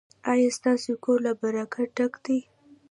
[0.31, 2.39] ایا ستاسو کور له برکت ډک دی؟